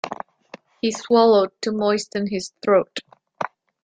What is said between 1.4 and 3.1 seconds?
to moisten his throat.